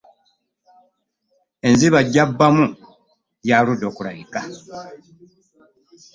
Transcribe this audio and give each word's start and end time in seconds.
Enziba 1.67 1.99
gy'abbamu 2.11 2.65
yaaludde 3.47 3.85
okulabika. 3.91 4.41